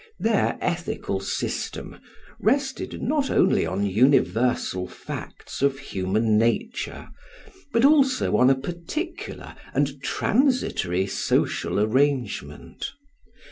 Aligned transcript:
Their 0.17 0.57
ethical 0.61 1.19
system 1.19 1.99
rested 2.39 3.03
not 3.03 3.29
only 3.29 3.67
on 3.67 3.85
universal 3.85 4.87
facts 4.87 5.61
of 5.61 5.77
human 5.77 6.39
nature, 6.39 7.09
but 7.71 7.85
also 7.85 8.35
on 8.35 8.49
a 8.49 8.55
particular 8.59 9.53
and 9.75 10.01
transitory 10.01 11.05
social 11.05 11.79
arrangement. 11.79 12.93